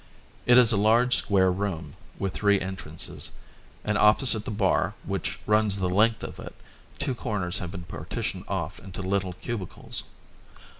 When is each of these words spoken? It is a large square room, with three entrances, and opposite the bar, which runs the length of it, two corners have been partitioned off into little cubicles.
It 0.47 0.57
is 0.57 0.71
a 0.71 0.77
large 0.77 1.15
square 1.15 1.51
room, 1.51 1.93
with 2.17 2.33
three 2.33 2.59
entrances, 2.59 3.33
and 3.83 3.99
opposite 3.99 4.45
the 4.45 4.49
bar, 4.49 4.95
which 5.03 5.39
runs 5.45 5.77
the 5.77 5.91
length 5.91 6.23
of 6.23 6.39
it, 6.39 6.55
two 6.97 7.13
corners 7.13 7.59
have 7.59 7.69
been 7.69 7.83
partitioned 7.83 8.45
off 8.47 8.79
into 8.79 9.03
little 9.03 9.33
cubicles. 9.33 10.05